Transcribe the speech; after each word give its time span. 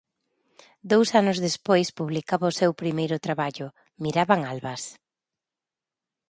Dous 0.91 1.07
anos 1.21 1.37
despois 1.47 1.87
publicaba 1.99 2.51
o 2.51 2.57
seu 2.59 2.71
primeiro 2.81 3.17
traballo, 3.25 3.67
Miraban 4.03 4.41
Albas. 4.51 4.83